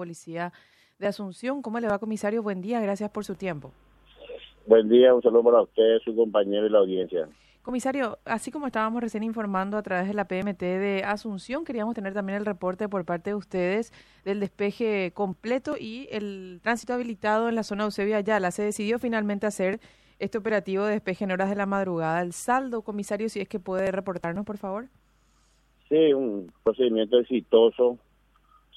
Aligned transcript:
policía 0.00 0.50
de 0.98 1.06
Asunción. 1.06 1.60
¿Cómo 1.60 1.78
le 1.78 1.86
va, 1.86 1.98
comisario? 1.98 2.42
Buen 2.42 2.62
día, 2.62 2.80
gracias 2.80 3.10
por 3.10 3.22
su 3.26 3.34
tiempo. 3.34 3.70
Buen 4.66 4.88
día, 4.88 5.14
un 5.14 5.20
saludo 5.20 5.44
para 5.44 5.62
usted, 5.62 5.98
su 6.02 6.16
compañero 6.16 6.66
y 6.66 6.70
la 6.70 6.78
audiencia. 6.78 7.28
Comisario, 7.62 8.18
así 8.24 8.50
como 8.50 8.66
estábamos 8.66 9.02
recién 9.02 9.22
informando 9.22 9.76
a 9.76 9.82
través 9.82 10.08
de 10.08 10.14
la 10.14 10.24
PMT 10.24 10.58
de 10.58 11.02
Asunción, 11.04 11.66
queríamos 11.66 11.94
tener 11.94 12.14
también 12.14 12.38
el 12.38 12.46
reporte 12.46 12.88
por 12.88 13.04
parte 13.04 13.30
de 13.30 13.36
ustedes 13.36 13.92
del 14.24 14.40
despeje 14.40 15.12
completo 15.12 15.74
y 15.78 16.08
el 16.10 16.60
tránsito 16.62 16.94
habilitado 16.94 17.50
en 17.50 17.56
la 17.56 17.62
zona 17.62 17.82
de 17.82 17.88
Eusebio 17.88 18.16
Ayala. 18.16 18.50
Se 18.50 18.62
decidió 18.62 18.98
finalmente 18.98 19.46
hacer 19.46 19.80
este 20.18 20.38
operativo 20.38 20.84
de 20.84 20.92
despeje 20.92 21.24
en 21.24 21.32
horas 21.32 21.50
de 21.50 21.56
la 21.56 21.66
madrugada. 21.66 22.22
El 22.22 22.32
saldo, 22.32 22.80
comisario, 22.80 23.28
si 23.28 23.40
es 23.40 23.48
que 23.48 23.60
puede 23.60 23.92
reportarnos, 23.92 24.46
por 24.46 24.56
favor. 24.56 24.86
Sí, 25.90 26.14
un 26.14 26.50
procedimiento 26.62 27.18
exitoso. 27.18 27.98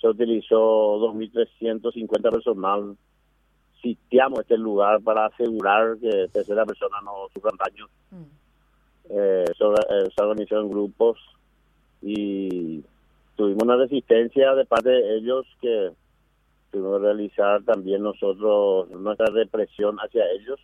Se 0.03 0.09
utilizó 0.09 0.99
2.350 0.99 2.29
personal. 2.29 2.97
Sitiamos 3.81 4.41
este 4.41 4.57
lugar 4.57 5.01
para 5.01 5.27
asegurar 5.27 5.97
que 5.97 6.27
tercera 6.31 6.65
persona 6.65 6.97
no 7.03 7.29
sufran 7.33 7.55
daños. 7.57 7.89
Mm 8.11 8.43
eh, 9.09 9.45
eh, 9.47 10.09
se 10.15 10.23
organizó 10.23 10.61
en 10.61 10.69
grupos 10.69 11.17
y 12.01 12.83
tuvimos 13.35 13.63
una 13.63 13.75
resistencia 13.75 14.53
de 14.55 14.65
parte 14.65 14.89
de 14.89 15.17
ellos 15.17 15.45
que 15.61 15.91
tuvimos 16.71 16.99
que 16.99 17.05
realizar 17.05 17.63
también 17.63 18.01
nosotros 18.01 18.89
nuestra 18.91 19.27
represión 19.27 19.97
hacia 19.97 20.23
ellos. 20.31 20.59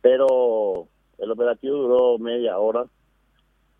Pero 0.00 0.86
el 1.18 1.30
operativo 1.30 1.76
duró 1.76 2.18
media 2.18 2.58
hora. 2.58 2.86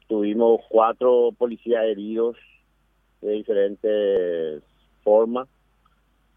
Tuvimos 0.08 0.60
cuatro 0.68 1.30
policías 1.38 1.84
heridos 1.84 2.36
de 3.20 3.32
diferentes 3.32 4.62
formas. 5.02 5.48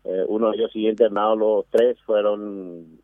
Eh, 0.03 0.25
uno 0.27 0.51
de 0.51 0.57
ellos 0.57 0.71
sigue 0.71 0.89
internado, 0.89 1.35
los 1.35 1.65
tres 1.67 1.97
fueron 2.05 2.99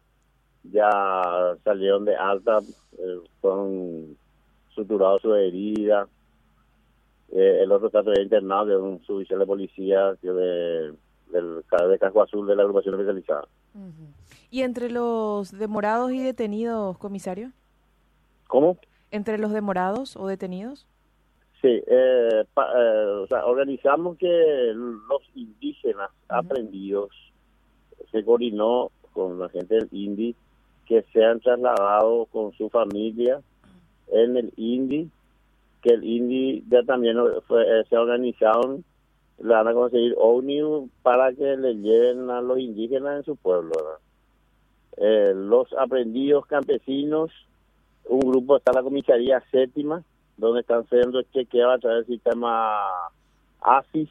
ya 0.64 1.56
salieron 1.64 2.06
de 2.06 2.16
alta, 2.16 2.60
eh, 2.98 3.20
fueron 3.42 4.18
suturados 4.76 5.22
su 5.22 5.34
herida. 5.34 6.08
Eh, 7.32 7.60
el 7.62 7.72
otro 7.72 7.88
está 7.88 8.02
todavía 8.02 8.24
internado 8.24 8.66
de 8.66 8.78
un 8.78 9.04
suboficial 9.04 9.40
de 9.40 9.46
policía 9.46 10.16
que 10.22 10.30
de, 10.30 10.94
del 11.32 11.64
de 11.90 12.00
casco 12.00 12.22
azul 12.22 12.48
de 12.48 12.56
la 12.56 12.64
agrupación 12.64 12.96
especializada. 12.96 13.48
¿Y 14.50 14.64
entre 14.64 14.90
los 14.90 15.52
demorados 15.52 16.12
y 16.12 16.24
detenidos, 16.24 16.98
comisario? 16.98 17.52
¿Cómo? 18.48 18.78
¿Entre 19.12 19.38
los 19.38 19.52
demorados 19.52 20.18
o 20.18 20.28
detenidos? 20.28 20.88
Sí, 21.62 21.84
eh, 21.88 22.44
o 22.56 23.28
sea, 23.28 23.46
organizamos 23.46 24.18
que 24.18 24.72
los 24.74 25.22
indígenas 25.36 26.10
aprendidos 26.30 27.10
se 28.12 28.24
coordinó 28.24 28.92
con 29.12 29.40
la 29.40 29.50
gente 29.50 29.76
del 29.76 29.90
INDI 29.92 30.36
que 30.86 31.04
se 31.14 31.24
han 31.24 31.40
trasladado 31.42 32.26
con 32.28 32.54
su 32.54 32.70
familia 32.70 33.42
en 34.08 34.38
el 34.38 34.54
INDI, 34.56 35.10
que 35.82 35.94
el 35.94 36.04
INDI 36.04 36.64
ya 36.70 36.84
también 36.84 37.18
fue, 37.48 37.62
eh, 37.64 37.84
se 37.90 37.98
organizaron, 37.98 38.84
le 39.40 39.54
van 39.54 39.68
a 39.68 39.74
conseguir 39.74 40.16
ONU 40.18 40.90
para 41.04 41.34
que 41.34 41.58
le 41.58 41.76
lleven 41.76 42.30
a 42.30 42.42
los 42.42 42.60
indígenas 42.60 43.18
en 43.18 43.24
su 43.24 43.36
pueblo. 43.36 43.74
Eh, 44.98 45.34
los 45.36 45.72
aprendidos 45.74 46.46
campesinos, 46.46 47.32
un 48.06 48.22
grupo 48.22 48.58
está 48.58 48.72
en 48.72 48.78
la 48.78 48.84
comisaría 48.84 49.44
séptima, 49.52 50.04
donde 50.40 50.62
están 50.62 50.88
siendo 50.88 51.22
chequeados 51.24 51.76
a 51.76 51.80
través 51.80 52.08
del 52.08 52.16
sistema 52.16 52.88
ASIS, 53.62 54.10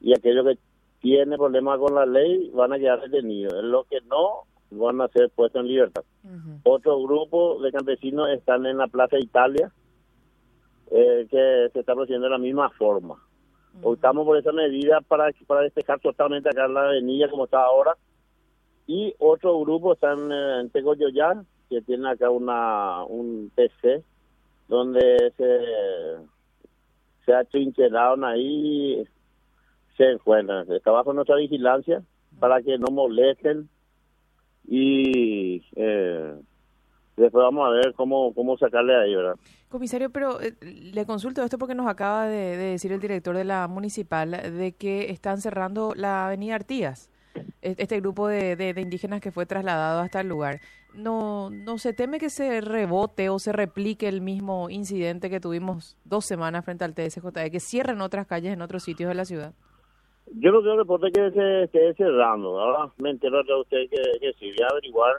y 0.00 0.12
aquellos 0.14 0.46
que 0.46 0.58
tienen 1.00 1.38
problemas 1.38 1.78
con 1.78 1.94
la 1.94 2.06
ley 2.06 2.50
van 2.54 2.72
a 2.72 2.78
quedar 2.78 3.00
detenidos. 3.00 3.52
Lo 3.64 3.84
que 3.84 4.00
no, 4.02 4.44
van 4.70 5.00
a 5.00 5.08
ser 5.08 5.30
puestos 5.30 5.60
en 5.60 5.68
libertad. 5.68 6.02
Otro 6.64 7.02
grupo 7.02 7.60
de 7.60 7.72
campesinos 7.72 8.28
están 8.30 8.66
en 8.66 8.78
la 8.78 8.86
Plaza 8.86 9.18
Italia, 9.18 9.70
eh, 10.90 11.26
que 11.30 11.70
se 11.72 11.80
está 11.80 11.94
procediendo 11.94 12.26
de 12.26 12.32
la 12.32 12.38
misma 12.38 12.70
forma. 12.70 13.16
Optamos 13.82 14.24
por 14.24 14.36
esa 14.36 14.52
medida 14.52 15.00
para, 15.00 15.30
para 15.46 15.62
despejar 15.62 16.00
totalmente 16.00 16.48
acá 16.48 16.66
la 16.68 16.88
avenida 16.88 17.30
como 17.30 17.44
está 17.44 17.62
ahora. 17.62 17.96
Y 18.86 19.14
otro 19.18 19.58
grupo 19.60 19.92
están 19.92 20.30
en 20.32 20.70
Tegoyoyán, 20.70 21.46
que 21.68 21.80
tiene 21.82 22.10
acá 22.10 22.30
una 22.30 23.04
un 23.04 23.52
PC, 23.54 24.02
donde 24.70 25.32
se, 25.36 25.58
se 27.26 27.34
ha 27.34 27.44
trincherado 27.44 28.24
ahí, 28.24 29.04
se 29.96 30.04
encuentran. 30.12 30.70
Está 30.72 30.92
bajo 30.92 31.12
nuestra 31.12 31.36
vigilancia 31.36 32.02
para 32.38 32.62
que 32.62 32.78
no 32.78 32.86
molesten 32.92 33.68
y 34.66 35.62
eh, 35.74 36.34
después 37.16 37.42
vamos 37.42 37.66
a 37.66 37.70
ver 37.70 37.92
cómo, 37.94 38.32
cómo 38.32 38.56
sacarle 38.56 38.96
ahí, 38.96 39.14
¿verdad? 39.14 39.34
Comisario, 39.68 40.10
pero 40.10 40.40
eh, 40.40 40.54
le 40.62 41.04
consulto 41.04 41.42
esto 41.42 41.58
porque 41.58 41.74
nos 41.74 41.88
acaba 41.88 42.26
de, 42.26 42.56
decir 42.56 42.92
el 42.92 43.00
director 43.00 43.36
de 43.36 43.44
la 43.44 43.66
municipal 43.66 44.30
de 44.30 44.72
que 44.78 45.10
están 45.10 45.38
cerrando 45.40 45.94
la 45.96 46.28
avenida 46.28 46.54
Artigas, 46.54 47.10
este 47.62 48.00
grupo 48.00 48.28
de, 48.28 48.56
de, 48.56 48.80
indígenas 48.80 49.20
que 49.20 49.30
fue 49.30 49.46
trasladado 49.46 50.00
hasta 50.00 50.20
el 50.20 50.28
lugar. 50.28 50.60
¿No, 50.94 51.50
¿No 51.50 51.78
se 51.78 51.92
teme 51.92 52.18
que 52.18 52.30
se 52.30 52.60
rebote 52.60 53.28
o 53.28 53.38
se 53.38 53.52
replique 53.52 54.08
el 54.08 54.20
mismo 54.20 54.70
incidente 54.70 55.30
que 55.30 55.40
tuvimos 55.40 55.96
dos 56.04 56.24
semanas 56.24 56.64
frente 56.64 56.84
al 56.84 56.94
TSJ, 56.94 57.26
de 57.32 57.50
que 57.50 57.60
cierren 57.60 58.00
otras 58.00 58.26
calles 58.26 58.52
en 58.52 58.62
otros 58.62 58.82
sitios 58.82 59.08
de 59.08 59.14
la 59.14 59.24
ciudad? 59.24 59.52
Yo 60.32 60.52
no 60.52 60.60
tengo 60.60 60.76
reporte 60.76 61.10
que 61.12 61.30
se 61.30 61.64
esté 61.64 61.94
cerrando, 61.94 62.60
ahora 62.60 62.92
me 62.98 63.10
entero 63.10 63.42
de 63.42 63.60
usted 63.60 63.78
que, 63.90 64.18
que 64.20 64.32
sí, 64.38 64.46
voy 64.56 64.64
a 64.64 64.68
averiguar, 64.70 65.14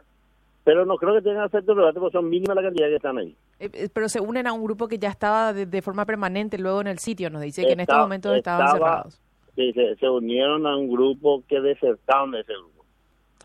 pero 0.63 0.85
no 0.85 0.95
creo 0.95 1.15
que 1.15 1.21
tengan 1.21 1.45
efecto 1.45 1.73
relevante 1.73 1.99
porque 1.99 2.17
son 2.17 2.29
mínimas 2.29 2.55
la 2.55 2.61
cantidad 2.61 2.87
que 2.87 2.95
están 2.95 3.17
ahí. 3.17 3.35
Eh, 3.59 3.69
eh, 3.73 3.89
pero 3.93 4.07
se 4.07 4.19
unen 4.19 4.47
a 4.47 4.53
un 4.53 4.63
grupo 4.63 4.87
que 4.87 4.97
ya 4.97 5.09
estaba 5.09 5.53
de, 5.53 5.81
forma 5.81 6.05
permanente 6.05 6.57
luego 6.57 6.81
en 6.81 6.87
el 6.87 6.99
sitio, 6.99 7.29
nos 7.29 7.41
dice 7.41 7.65
que 7.65 7.73
en 7.73 7.81
estos 7.81 7.97
momentos 7.97 8.35
estaban 8.35 8.71
cerrados. 8.71 9.21
Sí, 9.61 9.95
se, 9.99 10.09
unieron 10.09 10.65
a 10.65 10.75
un 10.75 10.89
grupo 10.89 11.43
que 11.47 11.61
desertaron 11.61 12.31
de 12.31 12.41
ese 12.41 12.53
grupo. 12.53 12.85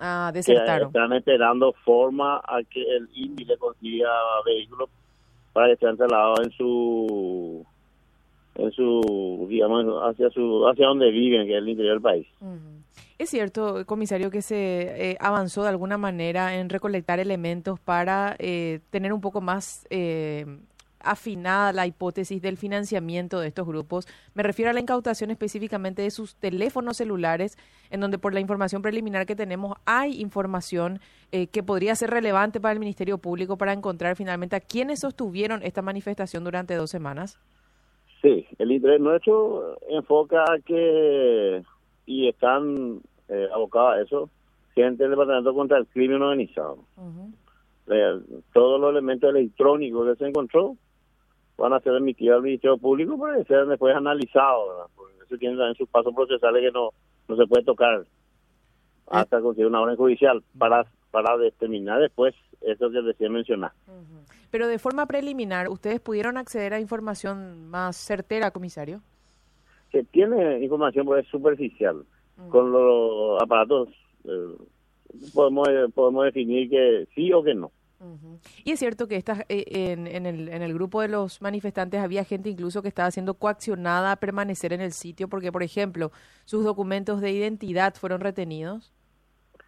Ah, 0.01 0.31
desertaron. 0.33 0.89
están 0.89 1.13
esperando 1.13 1.73
forma 1.85 2.37
a 2.39 2.61
que 2.69 2.83
el 2.83 3.09
INDI 3.15 3.45
le 3.45 3.57
consiga 3.59 4.11
vehículos 4.45 4.89
para 5.53 5.69
que 5.69 5.73
estén 5.75 5.97
trasladados 5.97 6.41
en 6.41 6.51
su 6.53 7.67
en 8.57 8.73
su, 8.73 9.47
digamos, 9.51 9.85
hacia 10.03 10.31
su, 10.31 10.67
hacia 10.67 10.87
donde 10.87 11.11
viven, 11.11 11.47
que 11.47 11.53
es 11.53 11.59
el 11.59 11.69
interior 11.69 11.95
del 11.95 12.03
país. 12.03 12.27
Es 13.19 13.31
cierto, 13.31 13.85
comisario, 13.87 14.31
que 14.31 14.43
se 14.43 15.11
eh, 15.11 15.17
avanzó 15.21 15.63
de 15.63 15.71
alguna 15.71 15.99
manera 15.99 16.57
en 16.57 16.69
recolectar 16.69 17.19
elementos 17.19 17.81
para 17.81 18.37
eh, 18.39 18.81
tener 18.91 19.13
un 19.13 19.21
poco 19.21 19.41
más 19.41 19.87
eh, 19.91 20.47
afinada 21.11 21.73
la 21.73 21.87
hipótesis 21.87 22.43
del 22.43 22.57
financiamiento 22.57 23.41
de 23.41 23.49
estos 23.49 23.67
grupos. 23.67 24.07
Me 24.35 24.43
refiero 24.43 24.71
a 24.71 24.75
la 24.75 24.81
incautación 24.81 25.31
específicamente 25.31 26.03
de 26.03 26.11
sus 26.11 26.37
teléfonos 26.37 26.97
celulares, 26.97 27.57
en 27.91 28.01
donde 28.01 28.19
por 28.19 28.35
la 28.35 28.41
información 28.41 28.83
preliminar 28.83 29.27
que 29.27 29.37
tenemos 29.37 29.77
hay 29.85 30.21
información 30.21 31.01
que 31.31 31.63
podría 31.63 31.95
ser 31.95 32.11
relevante 32.11 32.61
para 32.61 32.73
el 32.73 32.79
Ministerio 32.79 33.19
Público 33.19 33.59
para 33.59 33.73
encontrar 33.73 34.17
finalmente 34.17 34.57
a 34.57 34.61
quienes 34.61 35.01
sostuvieron 35.01 35.63
esta 35.63 35.83
manifestación 35.83 36.45
durante 36.45 36.75
dos 36.75 36.91
semanas. 36.91 37.39
Sí, 38.23 38.47
el 38.59 38.73
interés 38.73 39.01
nuestro 39.01 39.77
enfoca 39.89 40.43
a 40.43 40.59
que, 40.65 41.63
y 42.07 42.29
están 42.29 43.01
eh, 43.29 43.49
abocados 43.53 43.95
a 43.95 44.01
eso, 44.01 44.31
gente 44.75 45.03
del 45.03 45.11
Departamento 45.11 45.55
contra 45.55 45.79
el 45.79 45.87
Crimen 45.87 46.23
Organizado. 46.23 46.79
todos 48.53 48.81
los 48.81 48.91
elementos 48.91 49.31
electrónicos 49.31 50.09
que 50.09 50.25
se 50.25 50.29
encontró 50.29 50.77
van 51.57 51.73
a 51.73 51.81
ser 51.81 51.95
emitidos 51.95 52.37
al 52.37 52.43
Ministerio 52.43 52.79
Público 52.79 53.19
para 53.19 53.39
que 53.39 53.45
sean 53.45 53.69
después 53.69 53.95
analizados, 53.95 54.91
porque 54.95 55.15
eso 55.25 55.37
tiene 55.39 55.57
también 55.57 55.75
sus 55.77 55.89
pasos 55.89 56.15
procesales 56.15 56.63
que 56.63 56.73
no, 56.73 56.91
no 57.29 57.37
se 57.37 57.47
puede 57.47 57.65
tocar 57.65 58.05
hasta 59.09 59.41
conseguir 59.41 59.67
una 59.67 59.81
orden 59.81 59.97
judicial 59.97 60.43
para, 60.59 60.87
para 61.11 61.37
determinar 61.39 62.01
después 62.01 62.35
eso 62.61 62.91
que 62.91 63.03
decía 63.03 63.29
mencionar. 63.29 63.73
Pero 64.51 64.69
de 64.69 64.79
forma 64.79 65.07
preliminar, 65.07 65.69
¿ustedes 65.69 66.01
pudieron 66.01 66.37
acceder 66.37 66.75
a 66.75 66.81
información 66.81 67.69
más 67.69 67.97
certera, 67.97 68.51
comisario? 68.51 69.01
Que 69.91 70.05
tiene 70.05 70.61
información 70.61 71.07
pues, 71.07 71.27
superficial. 71.29 72.05
Con 72.51 72.71
los 72.71 73.43
aparatos 73.43 73.89
eh, 74.25 74.57
podemos, 75.35 75.69
podemos 75.95 76.25
definir 76.25 76.69
que 76.69 77.07
sí 77.15 77.33
o 77.33 77.43
que 77.43 77.55
no. 77.55 77.71
Y 78.65 78.73
es 78.73 78.79
cierto 78.79 79.09
que 79.09 79.17
esta, 79.17 79.45
eh, 79.49 79.65
en, 79.69 80.07
en, 80.07 80.27
el, 80.27 80.49
en 80.49 80.63
el 80.63 80.75
grupo 80.75 81.01
de 81.01 81.09
los 81.09 81.41
manifestantes 81.41 82.01
había 82.01 82.25
gente 82.25 82.51
incluso 82.51 82.83
que 82.83 82.89
estaba 82.89 83.11
siendo 83.11 83.35
coaccionada 83.35 84.13
a 84.13 84.17
permanecer 84.17 84.73
en 84.73 84.81
el 84.81 84.93
sitio 84.93 85.29
porque, 85.29 85.51
por 85.51 85.63
ejemplo, 85.63 86.13
sus 86.45 86.65
documentos 86.65 87.21
de 87.21 87.33
identidad 87.33 87.95
fueron 87.95 88.21
retenidos. 88.21 88.93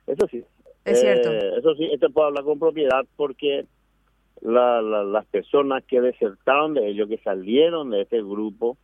Eso 0.07 0.27
sí. 0.31 0.45
Es 0.85 1.01
cierto. 1.01 1.33
Eh, 1.33 1.59
eso 1.59 1.75
sí, 1.75 1.89
esto 1.93 2.11
puedo 2.11 2.29
hablar 2.29 2.45
con 2.45 2.59
propiedad 2.59 3.05
porque 3.17 3.67
la, 4.41 4.83
las 4.83 5.27
personas 5.27 5.85
que 5.85 6.01
desertaron 6.01 6.75
de 6.75 6.89
ellos, 6.89 7.09
que 7.09 7.19
salieron 7.19 7.91
de 7.91 8.03
este 8.03 8.23
grupo, 8.23 8.77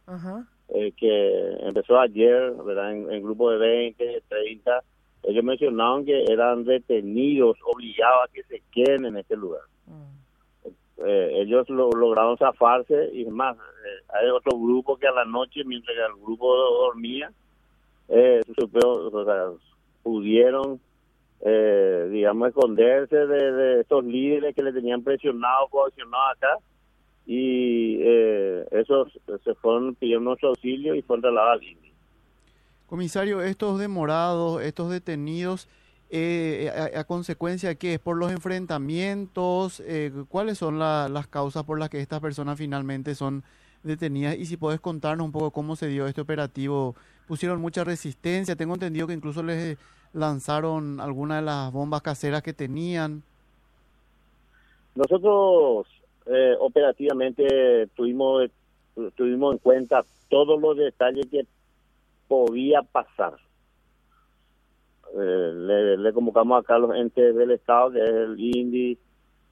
eh, 0.68 0.92
que 0.96 1.56
empezó 1.60 1.98
ayer, 1.98 2.52
¿verdad? 2.64 2.92
En, 2.92 3.22
grupo 3.22 3.50
de 3.50 3.58
20, 3.58 4.22
30 4.28 4.82
ellos 5.26 5.44
mencionaron 5.44 6.04
que 6.04 6.24
eran 6.24 6.64
detenidos, 6.64 7.56
obligados 7.64 8.24
a 8.24 8.32
que 8.32 8.42
se 8.44 8.62
queden 8.70 9.06
en 9.06 9.16
este 9.16 9.36
lugar. 9.36 9.62
Mm. 9.86 10.68
Eh, 11.06 11.42
ellos 11.42 11.68
lo, 11.68 11.90
lograron 11.90 12.36
zafarse 12.36 13.10
y 13.12 13.24
más, 13.24 13.56
eh, 13.56 14.04
hay 14.08 14.28
otro 14.28 14.58
grupo 14.58 14.96
que 14.96 15.08
a 15.08 15.12
la 15.12 15.24
noche, 15.24 15.64
mientras 15.64 15.96
el 15.96 16.22
grupo 16.22 16.54
dormía, 16.54 17.32
eh, 18.08 18.42
pudieron, 20.02 20.78
digamos, 21.40 22.48
esconderse 22.48 23.16
de, 23.16 23.52
de, 23.52 23.80
estos 23.80 24.04
líderes 24.04 24.54
que 24.54 24.62
le 24.62 24.72
tenían 24.72 25.02
presionado, 25.02 25.68
coaccionado 25.68 26.28
acá 26.32 26.58
y 27.26 28.02
esos 28.70 29.18
se 29.42 29.54
fueron 29.54 29.94
pidiendo 29.94 30.30
nuestro 30.30 30.50
auxilio 30.50 30.94
y 30.94 31.00
fueron 31.00 31.22
trasladados 31.22 31.54
al 31.54 31.60
Comisario, 32.86 33.42
estos 33.42 33.78
demorados, 33.78 34.62
estos 34.62 34.90
detenidos, 34.90 35.68
eh, 36.10 36.70
a, 36.94 37.04
consecuencia 37.04 37.70
de 37.70 37.76
qué 37.76 37.94
es? 37.94 37.98
¿Por 37.98 38.16
los 38.16 38.30
enfrentamientos? 38.30 39.80
Eh, 39.80 40.12
¿Cuáles 40.28 40.58
son 40.58 40.78
las 40.78 41.26
causas 41.26 41.64
por 41.64 41.78
las 41.78 41.90
que 41.90 42.00
estas 42.00 42.20
personas 42.20 42.58
finalmente 42.58 43.14
son 43.14 43.42
detenidas? 43.82 44.36
Y 44.36 44.46
si 44.46 44.56
puedes 44.56 44.80
contarnos 44.80 45.24
un 45.24 45.32
poco 45.32 45.50
cómo 45.50 45.76
se 45.76 45.88
dio 45.88 46.06
este 46.06 46.20
operativo. 46.20 46.94
¿Pusieron 47.26 47.60
mucha 47.60 47.84
resistencia? 47.84 48.54
Tengo 48.54 48.74
entendido 48.74 49.06
que 49.06 49.14
incluso 49.14 49.42
les 49.42 49.78
lanzaron 50.12 51.00
algunas 51.00 51.40
de 51.40 51.46
las 51.46 51.72
bombas 51.72 52.02
caseras 52.02 52.42
que 52.42 52.52
tenían. 52.52 53.22
Nosotros 54.94 55.86
eh, 56.26 56.54
operativamente 56.60 57.88
tuvimos, 57.96 58.50
tuvimos 59.16 59.54
en 59.54 59.58
cuenta 59.58 60.04
todos 60.28 60.60
los 60.60 60.76
detalles 60.76 61.26
que 61.30 61.46
podía 62.34 62.82
pasar. 62.82 63.34
Eh, 65.16 65.96
le, 65.98 66.12
convocamos 66.12 66.60
acá 66.60 66.74
a 66.74 66.80
los 66.80 66.96
entes 66.96 67.34
del 67.36 67.52
Estado, 67.52 67.92
que 67.92 68.02
es 68.02 68.10
el 68.10 68.36
INDI, 68.36 68.98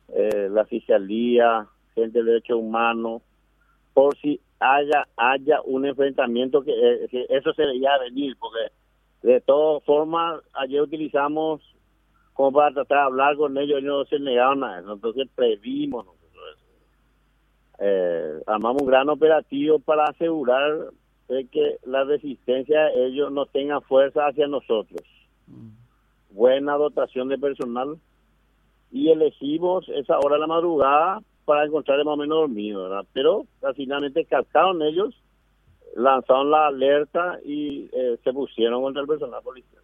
eh, 0.08 0.48
la 0.50 0.64
Fiscalía, 0.64 1.68
gente 1.94 2.18
de 2.18 2.24
derechos 2.24 2.58
humanos, 2.58 3.22
por 3.94 4.16
si 4.18 4.40
haya 4.58 5.06
haya 5.16 5.60
un 5.62 5.86
enfrentamiento 5.86 6.62
que, 6.62 6.72
eh, 6.72 7.26
eso 7.28 7.52
se 7.52 7.62
debería 7.62 7.98
venir, 7.98 8.36
porque 8.40 8.72
de 9.22 9.40
todas 9.40 9.84
formas 9.84 10.42
ayer 10.54 10.82
utilizamos 10.82 11.60
como 12.32 12.50
para 12.50 12.74
tratar 12.74 12.98
de 12.98 13.04
hablar 13.04 13.36
con 13.36 13.56
ellos, 13.58 13.78
ellos 13.78 13.98
no 13.98 14.04
se 14.06 14.18
negaron 14.18 14.64
a 14.64 14.80
eso, 14.80 14.94
entonces 14.94 15.28
previmos 15.36 16.04
nosotros 16.06 16.22
armamos 18.46 18.82
un 18.82 18.88
gran 18.88 19.08
operativo 19.08 19.80
para 19.80 20.04
asegurar 20.04 20.92
es 21.38 21.48
que 21.50 21.78
la 21.84 22.04
resistencia 22.04 22.84
de 22.84 23.06
ellos 23.06 23.32
no 23.32 23.46
tenga 23.46 23.80
fuerza 23.80 24.26
hacia 24.26 24.46
nosotros. 24.46 25.02
Mm. 25.46 25.70
Buena 26.30 26.76
dotación 26.76 27.28
de 27.28 27.38
personal 27.38 27.98
y 28.90 29.10
elegimos 29.10 29.88
esa 29.88 30.18
hora 30.18 30.34
de 30.34 30.40
la 30.40 30.46
madrugada 30.46 31.22
para 31.44 31.64
encontrarle 31.64 32.04
más 32.04 32.14
o 32.14 32.18
menos 32.18 32.38
dormido, 32.38 32.82
¿verdad? 32.84 33.06
Pero 33.12 33.46
finalmente 33.74 34.24
captaron 34.26 34.82
ellos, 34.82 35.14
lanzaron 35.96 36.50
la 36.50 36.68
alerta 36.68 37.38
y 37.44 37.88
eh, 37.92 38.18
se 38.22 38.32
pusieron 38.32 38.82
contra 38.82 39.02
el 39.02 39.08
personal 39.08 39.42
policial. 39.42 39.82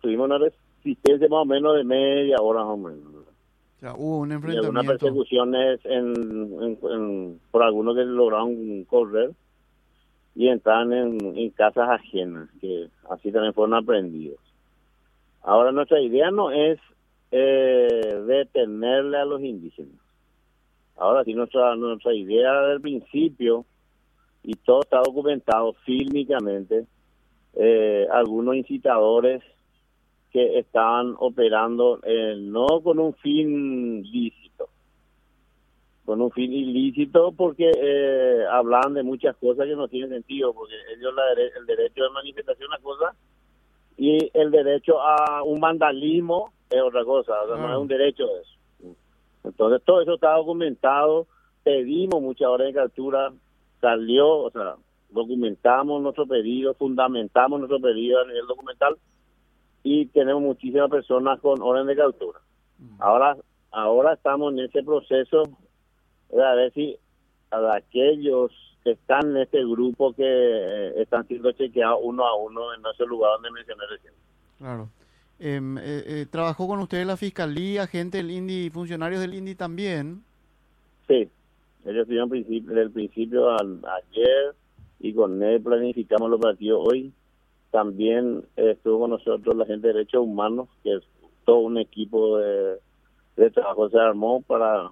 Tuvimos 0.00 0.26
una 0.26 0.38
resistencia 0.38 1.28
más 1.28 1.42
o 1.42 1.44
menos 1.44 1.76
de 1.76 1.84
media 1.84 2.36
hora 2.40 2.64
más 2.64 2.74
o 2.74 2.76
menos. 2.76 3.14
hubo 3.96 4.18
un 4.18 4.32
enfrentamiento. 4.32 4.62
Y 4.62 4.66
algunas 4.66 4.86
persecuciones 4.86 5.80
en, 5.84 7.40
por 7.50 7.62
algunos 7.62 7.94
que 7.94 8.04
lograron 8.04 8.84
correr 8.84 9.30
y 10.38 10.48
entran 10.50 10.92
en, 10.92 11.50
casas 11.50 11.88
ajenas, 11.90 12.48
que 12.60 12.86
así 13.10 13.32
también 13.32 13.52
fueron 13.54 13.74
aprendidos. 13.74 14.38
Ahora 15.42 15.72
nuestra 15.72 16.00
idea 16.00 16.30
no 16.30 16.52
es 16.52 16.78
eh, 17.32 18.22
detenerle 18.24 19.18
a 19.18 19.24
los 19.24 19.42
indígenas. 19.42 20.00
Ahora 20.96 21.24
sí 21.24 21.34
nuestra, 21.34 21.74
nuestra 21.74 22.14
idea 22.14 22.52
del 22.68 22.80
principio, 22.80 23.64
y 24.44 24.54
todo 24.54 24.82
está 24.82 24.98
documentado 24.98 25.72
fílmicamente, 25.84 26.86
eh, 27.54 28.06
algunos 28.12 28.54
incitadores 28.54 29.42
que 30.30 30.60
estaban 30.60 31.16
operando 31.18 31.98
eh, 32.04 32.36
no 32.38 32.80
con 32.84 33.00
un 33.00 33.12
fin 33.14 34.04
lícito, 34.04 34.68
con 36.08 36.22
un 36.22 36.30
fin 36.30 36.50
ilícito 36.50 37.32
porque 37.32 37.70
eh, 37.70 38.42
hablan 38.50 38.94
de 38.94 39.02
muchas 39.02 39.36
cosas 39.36 39.66
que 39.66 39.76
no 39.76 39.88
tienen 39.88 40.08
sentido, 40.08 40.54
porque 40.54 40.72
ellos 40.96 41.12
la 41.14 41.22
el 41.32 41.66
derecho 41.66 42.02
de 42.02 42.08
manifestación 42.08 42.62
es 42.72 42.78
una 42.78 42.78
cosa 42.78 43.14
y 43.98 44.30
el 44.32 44.50
derecho 44.50 45.02
a 45.02 45.42
un 45.42 45.60
vandalismo 45.60 46.54
es 46.70 46.80
otra 46.80 47.04
cosa, 47.04 47.34
o 47.42 47.48
sea, 47.48 47.56
no 47.58 47.70
es 47.70 47.78
un 47.78 47.88
derecho 47.88 48.24
eso. 48.24 48.94
Entonces 49.44 49.82
todo 49.84 50.00
eso 50.00 50.14
está 50.14 50.32
documentado, 50.32 51.26
pedimos 51.62 52.22
muchas 52.22 52.48
horas 52.48 52.68
de 52.68 52.72
captura, 52.72 53.30
salió, 53.78 54.30
o 54.30 54.50
sea, 54.50 54.76
documentamos 55.10 56.00
nuestro 56.00 56.26
pedido, 56.26 56.72
fundamentamos 56.72 57.60
nuestro 57.60 57.80
pedido 57.80 58.22
a 58.22 58.26
nivel 58.26 58.46
documental 58.46 58.96
y 59.82 60.06
tenemos 60.06 60.40
muchísimas 60.40 60.88
personas 60.88 61.38
con 61.40 61.60
orden 61.60 61.86
de 61.86 61.96
captura. 61.96 62.40
Ahora 62.98 63.36
ahora 63.70 64.14
estamos 64.14 64.54
en 64.54 64.60
ese 64.60 64.82
proceso 64.82 65.42
a 66.32 66.54
ver 66.54 66.72
si 66.72 66.98
a 67.50 67.76
aquellos 67.76 68.52
que 68.84 68.92
están 68.92 69.30
en 69.30 69.38
este 69.38 69.60
grupo 69.64 70.12
que 70.12 70.24
eh, 70.24 71.02
están 71.02 71.26
siendo 71.26 71.52
chequeados 71.52 71.98
uno 72.02 72.26
a 72.26 72.36
uno 72.36 72.74
en 72.74 72.80
ese 72.92 73.04
lugar 73.04 73.32
donde 73.34 73.50
mencioné 73.50 73.82
recién. 73.90 74.12
Claro. 74.58 74.88
Em, 75.40 75.78
eh, 75.78 76.02
eh, 76.06 76.26
¿Trabajó 76.30 76.66
con 76.66 76.80
usted 76.80 77.04
la 77.06 77.16
fiscalía, 77.16 77.86
gente 77.86 78.18
del 78.18 78.30
INDI, 78.30 78.70
funcionarios 78.70 79.20
del 79.20 79.34
INDI 79.34 79.54
también? 79.54 80.22
Sí, 81.06 81.28
ellos 81.84 82.02
estuvieron 82.02 82.28
principio, 82.28 82.68
desde 82.70 82.82
el 82.82 82.90
principio 82.90 83.50
ayer 83.50 84.54
y 85.00 85.14
con 85.14 85.42
él 85.42 85.60
planificamos 85.62 86.28
el 86.28 86.34
operativo 86.34 86.82
hoy. 86.82 87.12
También 87.70 88.44
estuvo 88.56 89.00
con 89.00 89.10
nosotros 89.10 89.56
la 89.56 89.66
gente 89.66 89.88
de 89.88 89.94
derechos 89.94 90.22
humanos, 90.22 90.68
que 90.82 90.96
es 90.96 91.02
todo 91.44 91.58
un 91.58 91.78
equipo 91.78 92.38
de, 92.38 92.78
de 93.36 93.50
trabajo 93.50 93.88
se 93.90 93.98
armó 93.98 94.42
para 94.42 94.90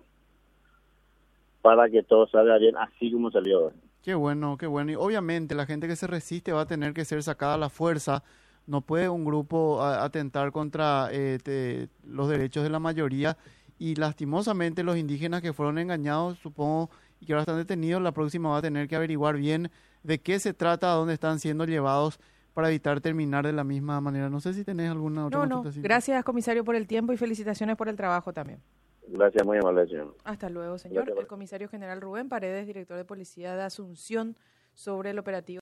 para 1.67 1.91
que 1.91 2.05
todo 2.05 2.29
salga 2.29 2.59
bien 2.59 2.77
así 2.77 3.11
como 3.11 3.29
salió. 3.33 3.73
Qué 4.01 4.15
bueno, 4.15 4.57
qué 4.57 4.69
bueno. 4.69 4.93
Y 4.93 4.95
obviamente 4.95 5.57
la 5.57 5.67
gente 5.67 5.89
que 5.89 5.97
se 5.97 6.07
resiste 6.07 6.53
va 6.53 6.61
a 6.61 6.67
tener 6.67 6.95
que 6.95 7.05
ser 7.05 7.21
sacada 7.25 7.55
a 7.55 7.59
la 7.59 7.71
fuerza. 7.71 8.23
No 8.69 8.83
puede 8.83 9.09
un 9.09 9.25
grupo 9.25 9.83
atentar 9.83 10.53
contra 10.53 11.09
eh, 11.11 11.89
los 12.05 12.29
derechos 12.29 12.63
de 12.63 12.71
la 12.71 12.79
mayoría 12.79 13.37
y 13.81 13.97
lastimosamente 13.97 14.85
los 14.85 14.97
indígenas 14.97 15.43
que 15.43 15.53
fueron 15.53 15.79
engañados, 15.79 16.39
supongo, 16.39 16.89
y 17.21 17.27
que 17.27 17.33
ahora 17.33 17.43
están 17.43 17.57
detenidos, 17.57 18.01
la 18.01 18.13
próxima 18.13 18.51
va 18.51 18.59
a 18.59 18.63
tener 18.63 18.87
que 18.87 18.95
averiguar 18.95 19.37
bien 19.37 19.69
de 20.05 20.21
qué 20.21 20.39
se 20.39 20.55
trata, 20.55 20.93
a 20.93 20.95
dónde 20.95 21.15
están 21.15 21.41
siendo 21.41 21.65
llevados 21.65 22.21
para 22.55 22.69
evitar 22.69 23.01
terminar 23.01 23.45
de 23.45 23.53
la 23.53 23.65
misma 23.65 24.01
manera. 24.01 24.31
No 24.31 24.39
sé 24.39 24.55
si 24.55 24.63
tenés 24.63 24.89
alguna 24.89 25.27
otra 25.27 25.47
No, 25.47 25.65
no. 25.65 25.71
Gracias, 25.79 26.23
comisario, 26.23 26.65
por 26.65 26.77
el 26.77 26.87
tiempo 26.87 27.13
y 27.13 27.17
felicitaciones 27.17 27.77
por 27.77 27.89
el 27.89 27.97
trabajo 27.97 28.33
también. 28.33 28.61
Gracias, 29.09 29.47
muy 29.47 29.59
amable, 29.59 29.87
señor. 29.87 30.15
Hasta 30.25 30.49
luego, 30.49 30.79
señor. 30.79 31.09
el 31.17 31.27
comisario 31.27 31.69
general 31.69 32.01
Rubén 32.01 32.29
Paredes, 32.29 32.67
director 32.67 32.97
de 32.97 33.05
policía 33.05 33.55
de 33.55 33.63
Asunción, 33.63 34.37
sobre 34.75 35.11
el 35.11 35.19
operativo. 35.19 35.55